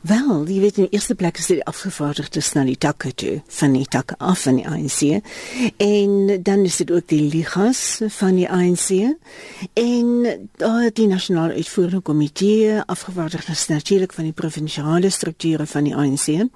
[0.00, 3.74] Wel, jy weet in die eerste plek is dit afgevaardigdes na die takke toe, van
[3.76, 5.18] die takke af van die ANC.
[5.76, 8.88] En dan is dit ook die ligas van die ANC
[9.76, 10.06] en
[10.56, 16.48] daar die nasionale uitvoerende komitee afgevaardigdes natuurlik van die provinsiale strukture van die ANC.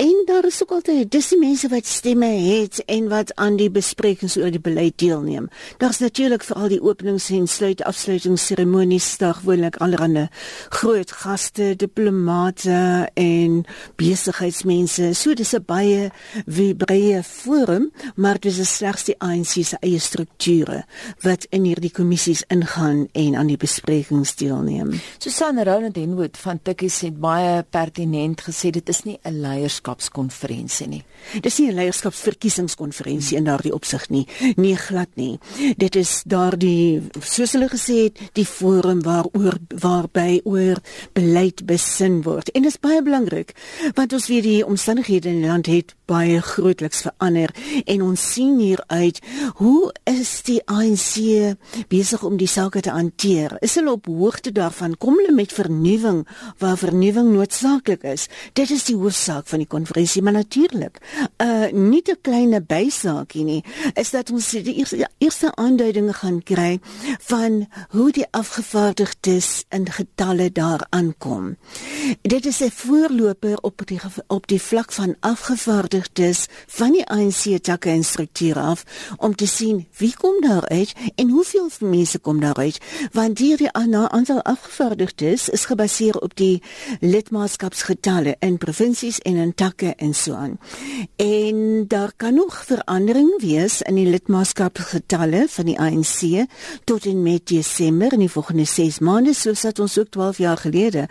[0.00, 3.68] En daar is ook altyd dis die mense wat stemme het en wat aan die
[3.70, 5.50] besprekings oor die beleid deelneem.
[5.76, 10.30] Daar's natuurlik vir al die openings en sluit afsluitingsseremonies dag gewoonlik allerlei
[10.72, 13.64] groot gaste, diplomate mense en
[13.96, 15.14] besigheidsmense.
[15.14, 16.10] So dis 'n baie
[16.46, 20.84] breë forum, maar dit is slegs die ANC se eie strukture
[21.22, 25.00] wat in hierdie kommissies ingaan en aan die besprekings deelneem.
[25.18, 31.04] Susan Roland Henwood van Tikkies het baie pertinent gesê dit is nie 'n leierskapskonferensie nie.
[31.40, 34.26] Dis nie 'n leierskapsverkiesingskonferensie in daardie opsig nie.
[34.56, 35.38] Nee, glad nie.
[35.76, 40.76] Dit is daardie soos hulle gesê het, die forum waaroor waarby oor
[41.12, 43.52] beleid besin word en dit is baie belangrik
[43.96, 47.52] want ons weet die omstandighede in die land het baie grootliks verander
[47.86, 49.20] en ons sien hier uit
[49.60, 51.56] hoe is die ANC
[51.92, 53.54] besig om die sake te hanteer?
[53.64, 54.96] Is hulle op hoogte daarvan?
[55.00, 56.22] Kom hulle met vernuwing
[56.60, 58.28] waar vernuwing noodsaaklik is?
[58.58, 61.00] Dit is die hoofsaak van die konferensie maar natuurlik
[61.42, 63.64] uh nie 'n klein bysaakie nie.
[63.94, 66.80] Is dat ons die eerste, die eerste aanduidinge gaan kry
[67.20, 71.56] van hoe die afgevaardigdes in getalle daar aankom
[72.22, 77.62] dit dit is 'n voorloper op die op die vlak van afgevaardigdes van die ANC
[77.62, 78.84] takke en strukture af
[79.16, 82.78] om te sien wie kom daar uit en hoeveel mense kom daar uit
[83.12, 86.62] want hierdie aantal afgevaardigdes is gebaseer op die
[87.00, 90.58] lidmaatskapsgetalle in provinsies en in takke en so aan.
[91.16, 96.46] En daar kan nog verandering wees in die lidmaatskapsgetalle van die ANC
[96.84, 100.56] tot en met Desember in die volgende 6 maande soos wat ons ook 12 jaar
[100.56, 101.08] gelede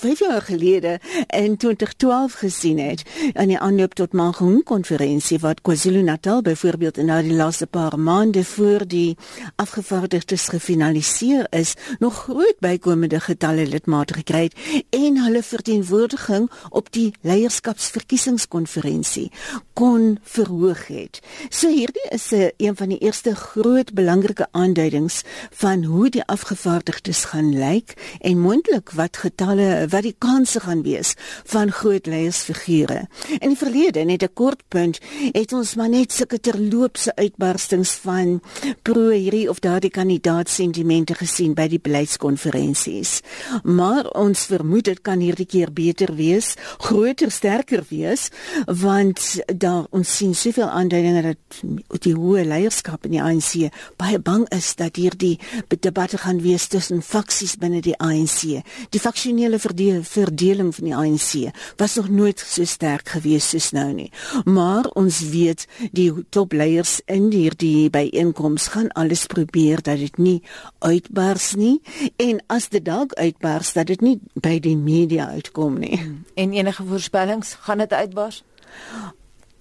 [0.00, 6.42] 5 jaar gelede in 2012 gesien het aan die aanloop tot Mangaung konferensie wat KwaZulu-Natal
[6.42, 9.16] byvoorbeeld in die laaste paar maande voor die
[9.56, 14.54] afgevaardigdes gefinaliseer is nog groot bykomende getalle lidmate gekry het
[14.90, 19.32] en hulle verteenwoordiging op die leierskapsverkiesingskonferensie
[19.72, 21.20] kon verhoog het.
[21.48, 27.24] So hierdie is 'n een van die eerste groot belangrike aanduidings van hoe die afgevaardigdes
[27.24, 31.14] gaan lyk en moontlik wat getalle wat die kanse gaan wees
[31.44, 33.06] van groot leiersfigure.
[33.40, 35.00] In die verlede net 'n kort punt
[35.32, 38.40] het ons maar net sulke terloopse uitbarstings van
[38.82, 43.20] pro hierdie of daardie kandidaat sentimente gesien by die beleidskonferensies.
[43.62, 48.30] Maar ons vermoed dit kan hierdie keer beter wees, groter, sterker wees
[48.66, 54.46] want daar ons sien soveel aanduidinge dat die hoë leierskap in die ANC baie bang
[54.54, 55.38] is dat hierdie
[55.80, 58.62] debatte gaan wees tussen faksies binne die ANC.
[58.90, 63.92] Die faksionele verdeel, verdeling van die ANC was nog nooit so sterk gewees soos nou
[63.92, 64.10] nie.
[64.44, 70.42] Maar ons weet die topleiers in hierdie byeenkoms gaan alles probeer dat dit nie
[70.78, 71.80] uitbars nie
[72.16, 75.98] en as dit dalk uitbars dat dit nie by die media uitkom nie.
[76.34, 78.44] En enige voorspellings gaan dit uitbars?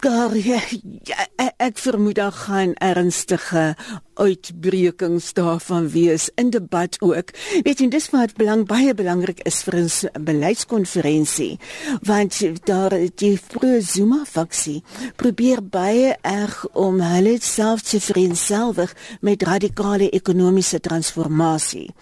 [0.03, 0.59] Gar ja,
[1.08, 1.24] ja,
[1.64, 3.75] ek vermoed daar gaan ernstige
[4.19, 7.31] uitbrekings daarvan wees in debat ook.
[7.64, 11.59] Weet jy, dis wat belang baie belangrik is vir 'n beleidskonferensie,
[12.02, 14.84] want daar die vroeë Zuma faksie
[15.16, 21.94] probeer baie erg om hulle self te vereenselwig met radikale ekonomiese transformasie.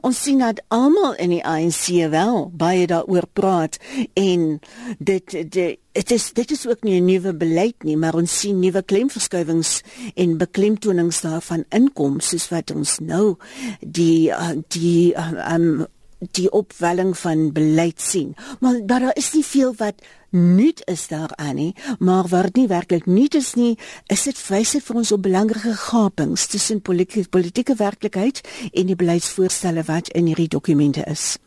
[0.00, 3.76] Ons sien dat almal in die ANC wel baie daaroor praat
[4.14, 4.60] en
[4.98, 8.58] dit dit Dit is dit is ook nie 'n nuwe beleid nie, maar ons sien
[8.58, 9.82] nuwe klemverskuiwings
[10.14, 13.36] en beklemtonings daarvan van inkomste soos wat ons nou
[13.80, 15.14] die uh, die
[15.54, 15.86] um
[16.20, 18.34] die opwelling van beleid sien.
[18.60, 23.06] Maar daar is nie veel wat nuut is daar aan nie, maar wat nie werklik
[23.06, 28.42] nuut is nie, is dit wyse vir ons op belangrike gapings tussen politieke politieke werklikheid
[28.72, 31.38] en die beleidsvoorstelle wat in hierdie dokumente is.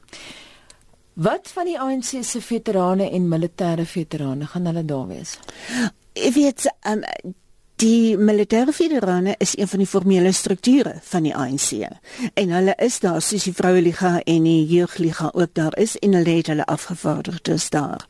[1.13, 5.37] Wat van die ANC se veterane en militêre veterane gaan hulle daar wees?
[6.13, 7.03] Ek weet um,
[7.81, 11.87] Die militêre federane is een van die formele strukture van die ANC.
[12.37, 16.13] En hulle is daar soos die vroue liga en die jeugliga ook daar is en
[16.13, 18.05] hulle het hulle afgevaardigdes daar.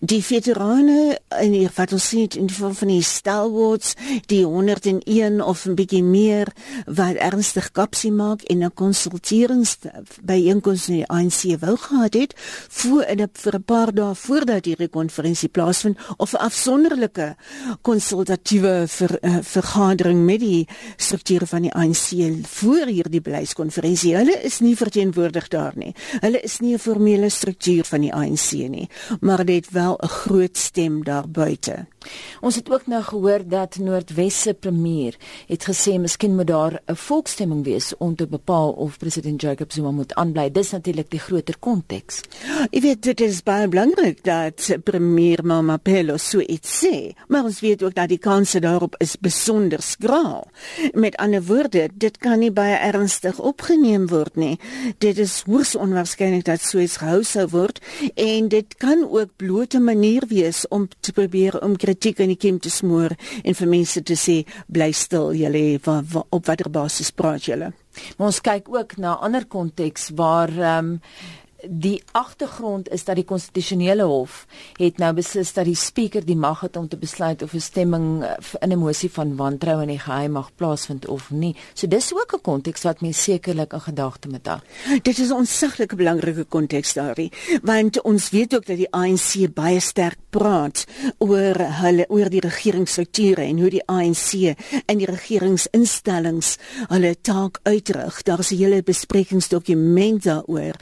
[0.00, 3.92] Die veterane in die wat ons sien in die vorm van die stalwarts,
[4.32, 6.48] die 101 of 'n bietjie meer
[6.86, 9.78] wat ernstig kapsie maak en 'n konsulterings
[10.22, 12.34] by eenkoms in die ANC wou gehad het
[12.68, 17.36] voor in 'n vir 'n paar dae voordat hierdie konferensie plaasvind of 'n afsonderlike
[17.82, 22.12] konsultatiewe ver, uh, vergadering met die strukture van die ANC
[22.46, 24.14] voor hierdie beleidskonferensie.
[24.16, 25.94] Hulle is nie verteenwoordig daar nie.
[26.20, 28.88] Hulle is nie 'n formele struktuur van die ANC nie,
[29.20, 31.86] maar dit wel 'n groot stem daar buite.
[32.40, 35.16] Ons het ook nou gehoor dat Noordwes se premier
[35.46, 39.90] het gesê miskien moet daar 'n volksstemming wees om te bepaal of president Jacob Zuma
[39.90, 40.50] moet aanbly.
[40.50, 42.20] Dis natuurlik die groter konteks.
[42.70, 47.82] Ek weet dit is baie belangrik dat premier Mamapelo so iets sê, maar ons weet
[47.82, 50.48] ook dat die kanse daarop is besonder skraal.
[50.92, 54.58] Met ander woorde, dit kan nie baie ernstig opgeneem word nie.
[54.98, 57.80] Dit is hoogs onwaarskynlik dat so iets gehou sou word
[58.14, 62.40] en dit kan ook bloot 'n manier wees om te probeer om kritiek in die
[62.40, 65.64] kiem te smoor en vir mense te sê bly stil julle
[66.30, 67.72] op watter basis praat julle?
[68.16, 71.00] Maar ons kyk ook na ander konteks waar ehm um,
[71.68, 74.44] die agtergrond is dat die konstitusionele hof
[74.78, 78.24] het nou beslis dat die spreker die mag het om te besluit of 'n stemming
[78.24, 81.56] eh, in 'n mosie van wantrou in die geheim mag plaasvind of nie.
[81.74, 84.60] So dis ook 'n konteks wat mens sekerlik in gedagte moet hou.
[85.02, 87.30] Dit is 'n ontseglike belangrike konteks daarin,
[87.62, 90.86] want ons weet ook dat die ANC baie sterk praat
[91.18, 94.56] oor hulle oor die regeringsstrukture en hoe die ANC
[94.86, 96.56] en die regeringsinstellings
[96.88, 98.22] hulle taak uitrig.
[98.22, 100.74] Daar is 'n hele besprekingsdokument daaroor.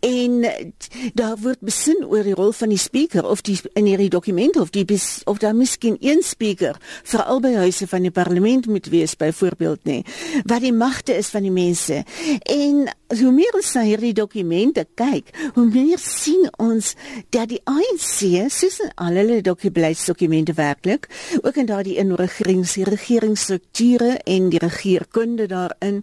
[0.00, 0.72] En en
[1.14, 4.72] daar word besin oor die rol van die spreker of die in hierdie dokument of
[4.74, 4.86] die
[5.24, 9.98] of daar miskien een spreker vir albei huise van die parlement moet wees byvoorbeeld nê
[10.44, 12.04] wat die magte is van die mense.
[12.44, 16.90] En hoe meer ons na hierdie dokumente kyk hoe meer sien ons
[17.32, 21.08] dat die ANC soos in al hulle dokumente werklik
[21.40, 26.02] ook in daardie inregerings regeringsstrukture en die regeringskunde daarin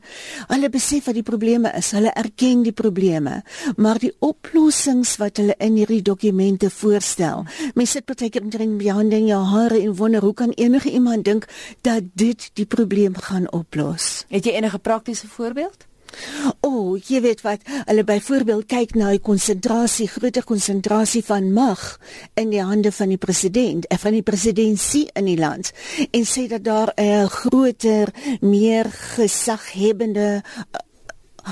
[0.49, 3.41] hulle besef wat die probleme is hulle erken die probleme
[3.77, 7.45] maar die oplossings wat hulle in hierdie dokumente voorstel.
[7.75, 10.91] Mense sit baie keer in die hande en jou hare en wonder hoe kan enige
[10.91, 11.47] iemand dink
[11.81, 14.25] dat dit die probleem gaan oplos?
[14.29, 15.87] Het jy enige praktiese voorbeeld?
[16.61, 21.83] O, oh, jy weet wat, hulle byvoorbeeld kyk na die konsentrasie, groter konsentrasie van mag
[22.39, 25.73] in die hande van die president, en van die presidentsie in die land
[26.11, 28.85] en sê dat daar 'n groter, meer
[29.15, 30.43] gesaghebende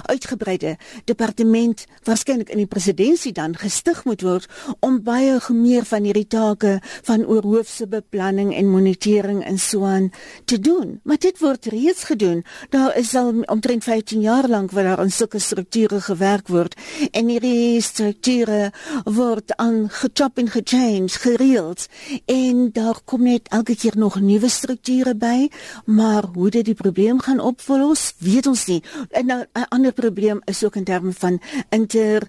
[0.01, 3.01] uitgebreide departement waarskynlik in die presidentskap
[3.33, 4.47] dan gestig moet word
[4.79, 10.11] om baie meer van hierdie take van oorhoofse beplanning en monitering en so aan
[10.45, 10.99] te doen.
[11.03, 12.43] Maar dit word reeds gedoen.
[12.69, 16.75] Daar is al omtrent 15 jaar lank wat daar aan sulke strukture gewerk word
[17.11, 18.71] en hierdie strukture
[19.03, 21.87] word aan gechop en gechange gereeld
[22.25, 25.49] en daar kom net elke keer nog nuwe strukture by,
[25.85, 28.81] maar hoe dit die probleem gaan oplos, weet ons nie.
[29.09, 29.41] En nou
[29.83, 32.23] ander probleem is ook in terme van inter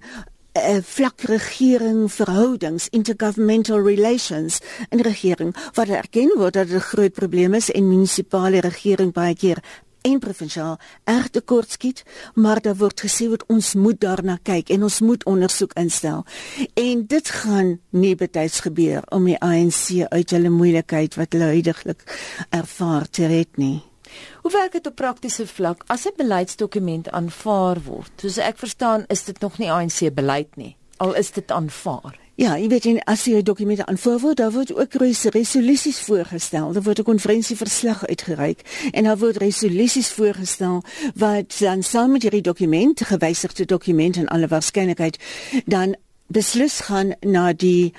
[0.59, 4.59] uh, vlak regering verhoudings intergovernmental relations
[4.91, 9.35] in regering wat erken word dat dit 'n groot probleem is en munisipale regering baie
[9.35, 9.63] keer
[10.03, 12.03] en provinsiaal erg tekort skiet,
[12.35, 16.27] maar daar word gesê wat ons moet daarna kyk en ons moet ondersoek instel.
[16.75, 22.05] En dit gaan nie betyds gebeur om die ANC uit hulle moeilikheid wat hulle huidigelik
[22.51, 23.94] ervaar te red nie.
[24.43, 28.13] Hoe werk dit op praktiese vlak as 'n beleidsdokument aanvaar word?
[28.17, 32.23] Soos ek verstaan, is dit nog nie ANC beleid nie, al is dit aanvaar.
[32.35, 36.73] Ja, jy weet en as jy dokumente aanvoer word, dan word ook resolusies voorgestel.
[36.73, 40.83] Daar word 'n konferensieverslag uitgereik en daar word resolusies voorgestel
[41.15, 45.19] wat dan saam met hierdie dokument, gewysigde dokument en alle waarskynlikheid
[45.67, 45.95] dan
[46.27, 47.95] beslis gaan na die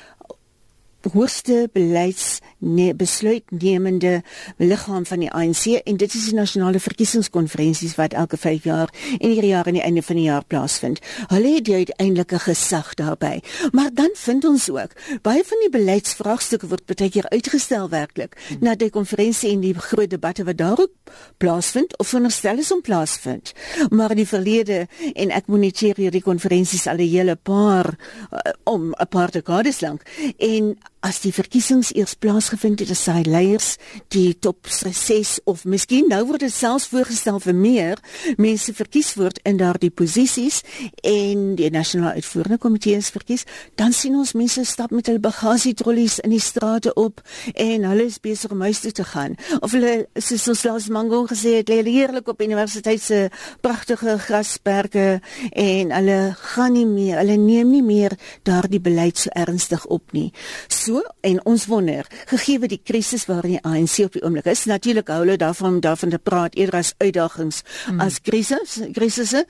[1.14, 4.24] hoogste beleids ne besluitnemende
[4.58, 9.30] liggaam van die ANC en dit is die nasionale verkiesingskonferensies wat elke 5 jaar en
[9.30, 11.02] hierdie jaar aan die einde van die jaar plaasvind.
[11.28, 13.42] Hulle het die uiteindelike gesag daarbey.
[13.72, 18.58] Maar dan vind ons ook baie van die beleidsvraagstukke word baie keer uitgestel werklik hmm.
[18.62, 23.54] na die konferensie en die groot debatte wat daarop plaasvind of veronderstel is om plaasvind.
[23.90, 29.08] Maar die verlede en ek moniteer hierdie konferensies al 'n hele paar uh, om 'n
[29.10, 30.02] paar dekades lank
[30.38, 33.76] en as die verkiesings eers plaasgevind het, sy leiers
[34.14, 38.02] die top 6 of miskien nou word dit selfs voorgestel vir meer
[38.42, 40.64] mense verkies word in daardie posisies
[41.06, 43.46] en die nasionale uitvoerende komitee is verkies,
[43.78, 47.22] dan sien ons mense stap met hulle bagasietrollies in die strate op
[47.54, 49.38] en hulle is besig om huis toe te gaan.
[49.62, 53.22] Of hulle soos ons laas mango gesê het, lê heerlik op universiteit se
[53.62, 55.20] pragtige grasperke
[55.52, 56.20] en hulle
[56.56, 60.32] gaan nie meer, hulle neem nie meer daardie beleid so ernstig op nie.
[60.72, 64.62] So So en ons wonder, gegee die krisis waarin die ANC op die oomblik is,
[64.70, 68.00] natuurlik hou hulle daarvan om daarvan te praat eerder as uitdagings mm.
[68.06, 69.42] as krisis, krisisse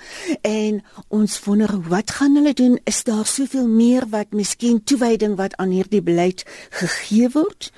[0.48, 0.80] en
[1.14, 2.80] ons wonder wat gaan hulle doen?
[2.90, 6.46] Is daar soveel meer wat miskien toewyding wat aan hierdie beleid
[6.80, 7.70] gegee word?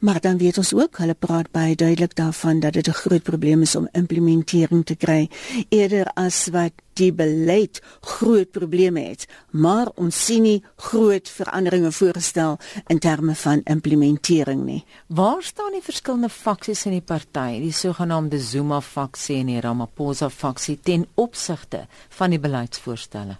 [0.00, 3.62] Maar dan weet ons ook, hulle praat baie duidelik daarvan dat dit 'n groot probleem
[3.62, 5.28] is om implementering te kry
[5.70, 12.58] eerder as wat die beleid groot probleme het, maar ons sien nie groot veranderinge voorgestel
[12.92, 14.80] in terme van implementering nie.
[15.06, 20.30] Waar staan die verskillende faksies in die party, die sogenaamde Zuma faksie en die Ramaphosa
[20.30, 21.86] faksie ten opsigte
[22.18, 23.38] van die beleidsvoorstelle?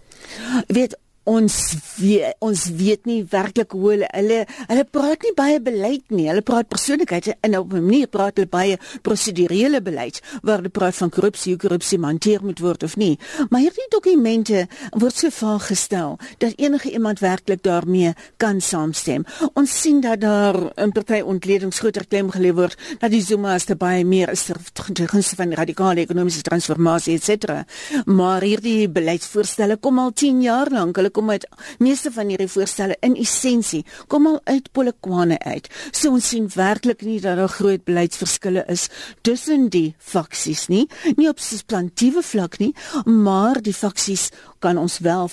[0.69, 1.55] Weet ons
[1.99, 4.39] weet, ons weet nie werklik hoe hulle hulle
[4.71, 6.29] hulle praat nie baie beleid nie.
[6.31, 10.97] Hulle praat persoonlikhede en op 'n manier praat hulle baie prosedurele beleid waar hulle praat
[10.97, 13.19] van korrupsie, hoe korrupsie hanteer moet word of nie.
[13.51, 19.25] Maar hierdie dokumente word so vaag gestel dat enige iemand werklik daarmee kan saamstem.
[19.55, 23.65] Ons sien dat daar 'n party ontledings groter klem gelê word dat die Zuma as
[23.65, 27.65] te baie meer is ter gunste van radikale ekonomiese transformasie cetera.
[28.05, 30.97] Maar hierdie beleidsvoorstelle kom al 10 jaar lank.
[30.97, 31.47] Hulle kom uit
[31.83, 33.83] meeste van hierdie voorstelle in essensie
[34.13, 35.71] kom al uit Polokwane uit.
[35.91, 38.89] So ons sien werklik nie dat daar groot beleidsverskille is
[39.27, 40.85] tussen die faksies nie,
[41.17, 42.73] nie op substantiëre vlak nie,
[43.05, 44.29] maar die faksies
[44.67, 45.29] kan ons wel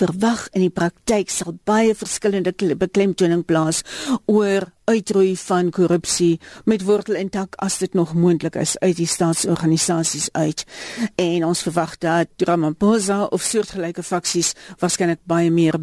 [0.00, 3.82] verwag in die praktyk sal baie verskillende beklemtoning plaas
[4.24, 10.28] oor uitroei van korrupsie met wortel intak as dit nog moontlik is uit die staatsorganisasies
[10.32, 10.64] uit.
[11.14, 14.52] En ons verwag dat Ramaphosa of soortgelyke faksies
[14.82, 15.78] waarskynlik baie meer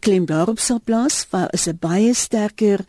[0.00, 2.80] klem daarop sal plaas waar is 'n baie sterker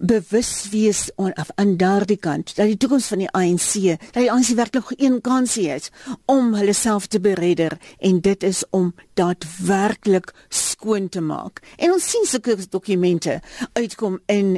[0.00, 4.92] bewuswees aan aan daardie kant dat die toekoms van die ANC dat die ANC werklik
[4.96, 5.90] een kansie het
[6.26, 12.10] om hulle self te beredder en dit is om daadwerklik skoon te maak en ons
[12.12, 13.40] sien sulke dokumente
[13.78, 14.56] uitkom in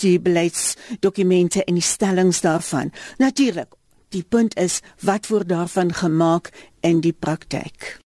[0.00, 2.92] die beleidsdokumente en die stellings daarvan.
[3.20, 3.74] Natuurlik,
[4.14, 7.98] die punt is wat word daarvan gemaak in die praktyk?